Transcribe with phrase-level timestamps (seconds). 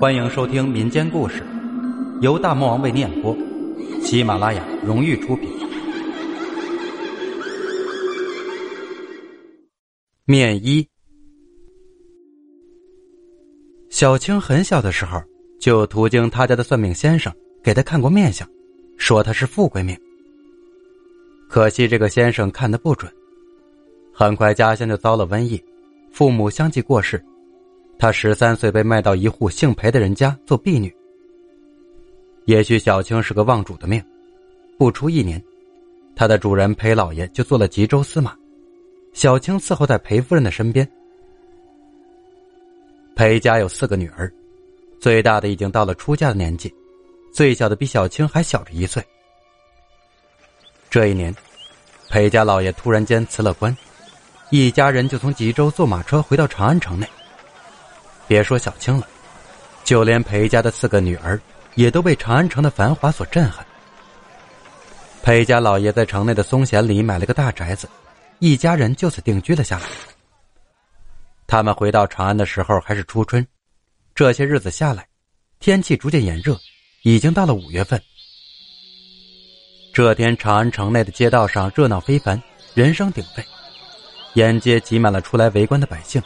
[0.00, 1.42] 欢迎收听民间故事，
[2.20, 3.34] 由大魔王为您演播，
[4.02, 5.48] 喜马拉雅荣誉出品。
[10.24, 10.86] 面一，
[13.88, 15.22] 小青很小的时候
[15.60, 17.32] 就途经他家的算命先生，
[17.62, 18.46] 给他看过面相，
[18.98, 19.96] 说他是富贵命。
[21.48, 23.10] 可惜这个先生看的不准，
[24.12, 25.62] 很快家乡就遭了瘟疫，
[26.10, 27.24] 父母相继过世。
[27.98, 30.94] 他十三岁被卖到一户姓裴的人家做婢女。
[32.44, 34.02] 也许小青是个望主的命，
[34.78, 35.42] 不出一年，
[36.14, 38.36] 他的主人裴老爷就做了吉州司马，
[39.14, 40.86] 小青伺候在裴夫人的身边。
[43.16, 44.30] 裴家有四个女儿，
[45.00, 46.70] 最大的已经到了出嫁的年纪，
[47.32, 49.02] 最小的比小青还小着一岁。
[50.90, 51.34] 这一年，
[52.10, 53.74] 裴家老爷突然间辞了官，
[54.50, 57.08] 一家人就从吉州坐马车回到长安城内。
[58.26, 59.06] 别说小青了，
[59.84, 61.40] 就连裴家的四个女儿
[61.74, 63.64] 也都被长安城的繁华所震撼。
[65.22, 67.88] 裴家老爷在城内的松贤里买了个大宅子，
[68.38, 69.86] 一家人就此定居了下来。
[71.46, 73.46] 他们回到长安的时候还是初春，
[74.14, 75.06] 这些日子下来，
[75.60, 76.58] 天气逐渐炎热，
[77.02, 78.00] 已经到了五月份。
[79.92, 82.42] 这天，长安城内的街道上热闹非凡，
[82.74, 83.44] 人声鼎沸，
[84.32, 86.20] 沿街挤满了出来围观的百姓。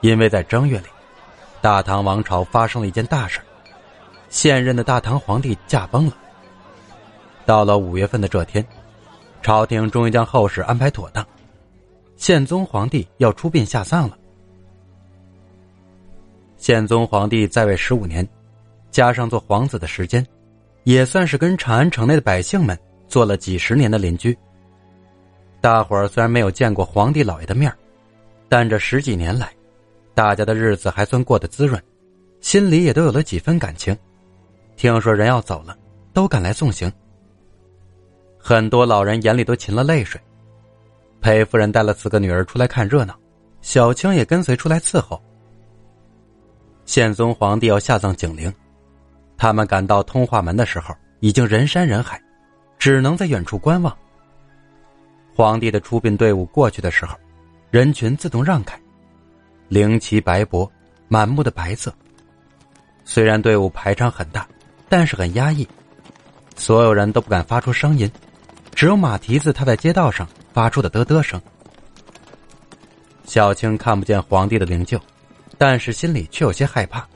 [0.00, 0.86] 因为在正月里，
[1.60, 3.40] 大唐王朝发生了一件大事
[4.28, 6.12] 现任的大唐皇帝驾崩了。
[7.44, 8.64] 到了五月份的这天，
[9.42, 11.26] 朝廷终于将后事安排妥当，
[12.16, 14.16] 宪宗皇帝要出殡下葬了。
[16.56, 18.26] 宪宗皇帝在位十五年，
[18.90, 20.26] 加上做皇子的时间，
[20.84, 22.78] 也算是跟长安城内的百姓们
[23.08, 24.36] 做了几十年的邻居。
[25.60, 27.70] 大伙儿虽然没有见过皇帝老爷的面
[28.48, 29.52] 但这十几年来，
[30.20, 31.82] 大家的日子还算过得滋润，
[32.42, 33.96] 心里也都有了几分感情。
[34.76, 35.74] 听说人要走了，
[36.12, 36.92] 都赶来送行。
[38.38, 40.20] 很多老人眼里都噙了泪水。
[41.22, 43.18] 裴夫人带了四个女儿出来看热闹，
[43.62, 45.18] 小青也跟随出来伺候。
[46.84, 48.52] 宪宗皇帝要下葬景陵，
[49.38, 52.22] 他们赶到通化门的时候，已经人山人海，
[52.78, 53.96] 只能在远处观望。
[55.34, 57.16] 皇帝的出殡队伍过去的时候，
[57.70, 58.78] 人群自动让开。
[59.70, 60.68] 灵旗白帛，
[61.06, 61.94] 满目的白色。
[63.04, 64.44] 虽然队伍排场很大，
[64.88, 65.66] 但是很压抑，
[66.56, 68.10] 所有人都不敢发出声音，
[68.74, 71.40] 只有马蹄子踏在街道上发出的嘚嘚声。
[73.24, 75.00] 小青看不见皇帝的灵柩，
[75.56, 77.06] 但是心里却有些害怕。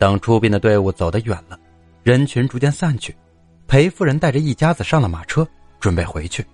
[0.00, 1.56] 等出殡的队伍走得远了，
[2.02, 3.14] 人群逐渐散去，
[3.68, 5.46] 裴夫人带着一家子上了马车，
[5.78, 6.44] 准备回去。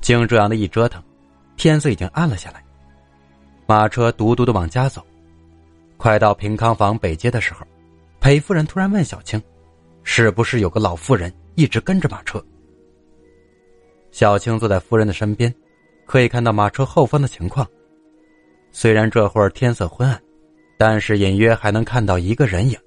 [0.00, 1.02] 经这样的一折腾，
[1.58, 2.63] 天色已经暗了下来。
[3.66, 5.02] 马车嘟嘟的往家走，
[5.96, 7.66] 快到平康坊北街的时候，
[8.20, 9.42] 裴夫人突然问小青
[10.04, 12.44] ：“是不是有个老妇人一直跟着马车？”
[14.12, 15.52] 小青坐在夫人的身边，
[16.04, 17.66] 可以看到马车后方的情况。
[18.70, 20.20] 虽然这会儿天色昏暗，
[20.76, 22.78] 但是隐约还能看到一个人影，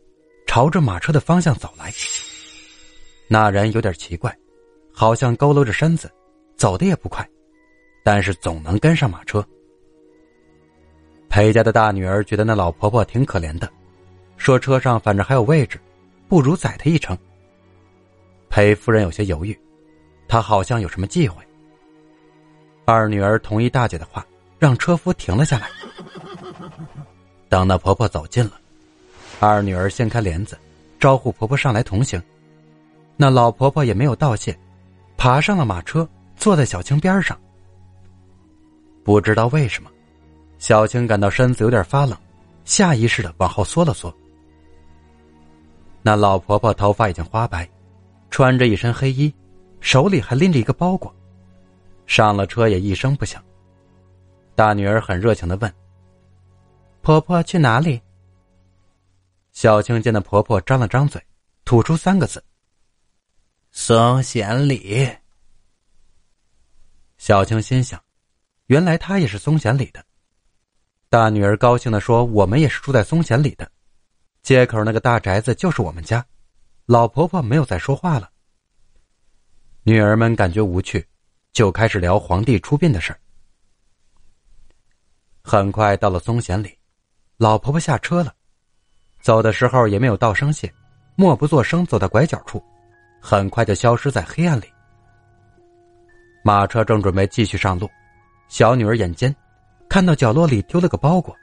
[0.46, 1.92] 朝着马车的方向走来。
[3.28, 4.34] 那人有点奇怪，
[4.94, 6.10] 好像佝偻着身子，
[6.56, 7.28] 走的也不快，
[8.04, 9.44] 但是总能跟上马车。
[11.38, 13.72] 裴家的大女儿觉得那老婆婆挺可怜的，
[14.38, 15.80] 说：“车上反正还有位置，
[16.28, 17.16] 不如载她一程。”
[18.50, 19.56] 裴夫人有些犹豫，
[20.28, 21.44] 她好像有什么忌讳。
[22.86, 24.26] 二女儿同意大姐的话，
[24.58, 25.70] 让车夫停了下来。
[27.48, 28.54] 等那婆婆走近了，
[29.40, 30.58] 二女儿掀开帘子，
[31.00, 32.20] 招呼婆婆上来同行。
[33.16, 34.58] 那老婆婆也没有道谢，
[35.18, 37.40] 爬上了马车，坐在小青边上。
[39.04, 39.92] 不知道为什么。
[40.60, 42.18] 小青感到身子有点发冷，
[42.66, 44.14] 下意识的往后缩了缩。
[46.02, 47.70] 那老婆婆头发已经花白，
[48.30, 49.34] 穿着一身黑衣，
[49.80, 51.14] 手里还拎着一个包裹，
[52.06, 53.44] 上了车也一声不响。
[54.56, 55.74] 大女儿很热情的问
[57.02, 58.02] ：“婆婆去哪里？”
[59.54, 61.22] 小青见那婆婆张了张嘴，
[61.66, 62.44] 吐出三个字
[63.72, 65.08] ：“松贤里。”
[67.18, 68.02] 小青心想，
[68.68, 70.04] 原来她也是松贤里的。
[71.10, 73.70] 大女儿高兴的说：“我们也是住在松贤里的，
[74.44, 76.26] 街口那个大宅子就是我们家。”
[76.86, 78.30] 老婆婆没有再说话了。
[79.84, 81.06] 女儿们感觉无趣，
[81.54, 83.20] 就开始聊皇帝出殡的事儿。
[85.44, 86.78] 很快到了松贤里，
[87.38, 88.34] 老婆婆下车了，
[89.22, 90.74] 走的时候也没有道声谢，
[91.16, 92.62] 默不作声走到拐角处，
[93.22, 94.66] 很快就消失在黑暗里。
[96.44, 97.90] 马车正准备继续上路，
[98.50, 99.34] 小女儿眼尖。
[99.90, 101.36] 看到角落里丢了个包裹，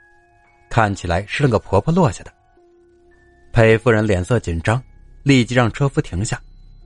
[0.69, 2.31] 看起来是那个婆婆落下的。
[3.51, 4.81] 裴夫人脸色紧张，
[5.23, 6.41] 立即让车夫停下，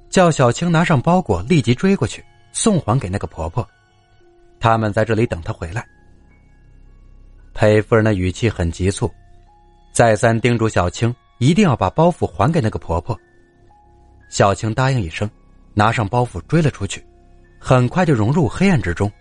[0.10, 3.68] 叫小青拿上包裹，立即追过去送还给那个婆婆。
[4.60, 5.86] 他们在这里等她回来。
[7.54, 9.12] 裴夫人的语气很急促，
[9.92, 13.20] 再三叮嘱小青一定要把包袱还给那个婆婆。
[14.30, 15.30] 小青答应一声，
[15.74, 17.04] 拿上包袱追了出去，
[17.60, 19.12] 很快就融入黑暗之中。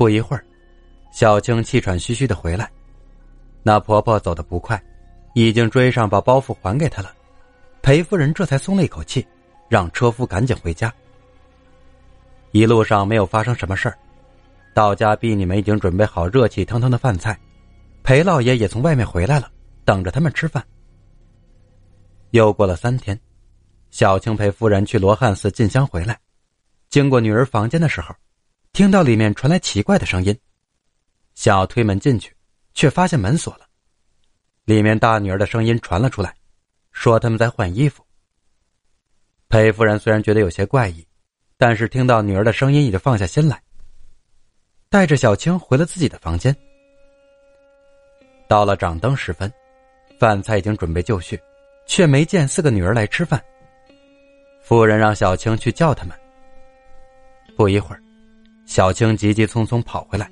[0.00, 0.42] 不一会儿，
[1.12, 2.70] 小青气喘吁吁的回来，
[3.62, 4.82] 那婆婆走得不快。
[5.34, 7.12] 已经追上，把包袱还给她了。
[7.82, 9.28] 裴夫人这才松了一口气，
[9.68, 10.90] 让车夫赶紧回家。
[12.52, 13.98] 一路上没有发生什么事儿，
[14.72, 17.38] 到家婢女们已经准备好热气腾腾的饭菜，
[18.02, 19.50] 裴老爷也从外面回来了，
[19.84, 20.64] 等着他们吃饭。
[22.30, 23.20] 又过了三天，
[23.90, 26.18] 小青陪夫人去罗汉寺进香回来，
[26.88, 28.14] 经过女儿房间的时候，
[28.72, 30.38] 听到里面传来奇怪的声音，
[31.34, 32.34] 想要推门进去，
[32.72, 33.66] 却发现门锁了。
[34.64, 36.34] 里面大女儿的声音传了出来，
[36.92, 38.04] 说他们在换衣服。
[39.48, 41.04] 裴夫人虽然觉得有些怪异，
[41.58, 43.60] 但是听到女儿的声音也就放下心来，
[44.88, 46.56] 带着小青回了自己的房间。
[48.48, 49.52] 到了掌灯时分，
[50.18, 51.38] 饭菜已经准备就绪，
[51.86, 53.42] 却没见四个女儿来吃饭。
[54.62, 56.16] 夫人让小青去叫他们。
[57.56, 58.02] 不一会儿，
[58.70, 60.30] 小青急急匆匆跑回来，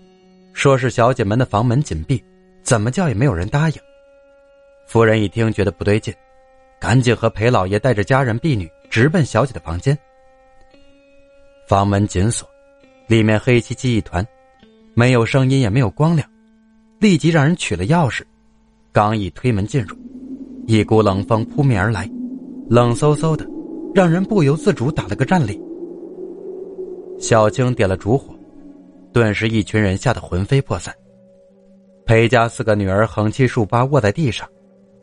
[0.52, 2.22] 说是小姐们的房门紧闭，
[2.62, 3.76] 怎么叫也没有人答应。
[4.86, 6.14] 夫人一听，觉得不对劲，
[6.78, 9.98] 赶紧和裴老爷带着家人婢女直奔小姐的房间。
[11.66, 12.48] 房门紧锁，
[13.08, 14.24] 里面黑漆漆一团，
[14.94, 16.30] 没有声音，也没有光亮。
[17.00, 18.22] 立即让人取了钥匙，
[18.92, 19.96] 刚一推门进入，
[20.68, 22.08] 一股冷风扑面而来，
[22.70, 23.44] 冷飕飕的，
[23.92, 25.60] 让人不由自主打了个战栗。
[27.18, 28.34] 小青点了烛火，
[29.12, 30.94] 顿时一群人吓得魂飞魄散。
[32.06, 34.48] 裴家四个女儿横七竖八卧在地上。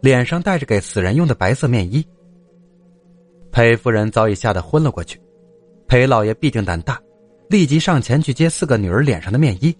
[0.01, 2.05] 脸上带着给死人用的白色面衣，
[3.51, 5.19] 裴夫人早已吓得昏了过去。
[5.87, 7.01] 裴老爷毕竟胆大，
[7.49, 9.75] 立即上前去接四个女儿脸上的面衣。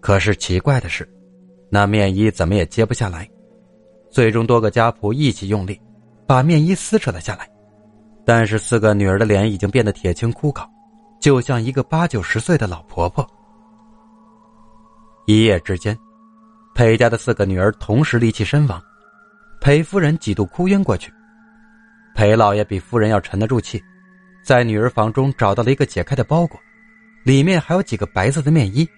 [0.00, 1.08] 可是奇怪的是，
[1.70, 3.26] 那面衣怎么也揭不下来。
[4.10, 5.80] 最终多个家仆一起用力，
[6.26, 7.48] 把面衣撕扯了下来。
[8.26, 10.68] 但是四个女儿的脸已经变得铁青枯槁，
[11.20, 13.28] 就像一个八九十岁的老婆婆。
[15.26, 15.98] 一夜之间，
[16.74, 18.82] 裴家的四个女儿同时离奇身亡。
[19.60, 21.12] 裴夫人几度哭晕过去，
[22.14, 23.82] 裴老爷比夫人要沉得住气，
[24.44, 26.58] 在女儿房中找到了一个解开的包裹，
[27.24, 28.88] 里面还有几个白色的面衣。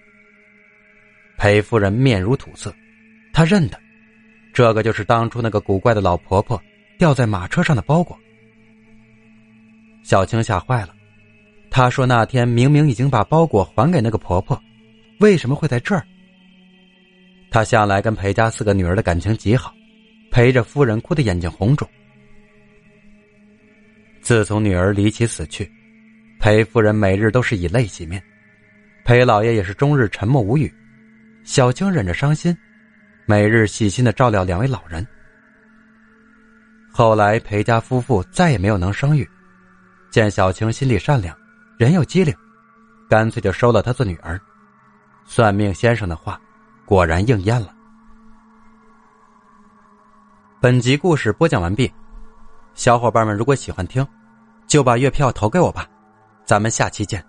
[1.39, 2.73] 裴夫人面如土色，
[3.33, 3.81] 她认得，
[4.53, 6.61] 这个就是当初那个古怪的老婆婆
[6.99, 8.17] 掉在马车上的包裹。
[10.05, 10.95] 小青吓坏了，
[11.71, 14.61] 她说那天明明已经把包裹还给那个婆婆，
[15.21, 16.05] 为什么会在这儿？
[17.51, 19.75] 她向来跟裴家四个女儿的感情极好。
[20.33, 21.89] 陪着夫人哭得眼睛红肿。
[24.23, 25.69] 自从女儿离奇死去，
[26.39, 28.23] 裴夫人每日都是以泪洗面，
[29.05, 30.73] 裴老爷也是终日沉默无语。
[31.43, 32.57] 小青忍着伤心，
[33.27, 35.05] 每日细心的照料两位老人。
[36.93, 39.29] 后来裴家夫妇再也没有能生育，
[40.13, 41.37] 见小青心地善良，
[41.81, 42.37] 人又机灵，
[43.09, 44.39] 干脆就收了她做女儿。
[45.25, 46.39] 算命先生的话，
[46.85, 47.75] 果然应验了。
[50.61, 51.91] 本集故事播讲完毕，
[52.75, 54.07] 小伙伴们如果喜欢听，
[54.67, 55.89] 就把月票投给我吧，
[56.45, 57.25] 咱们下期见。